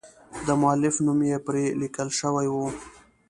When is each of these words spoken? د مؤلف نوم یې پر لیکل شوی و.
د 0.45 0.47
مؤلف 0.61 0.95
نوم 1.05 1.19
یې 1.29 1.37
پر 1.45 1.55
لیکل 1.81 2.09
شوی 2.19 2.47
و. 2.49 2.55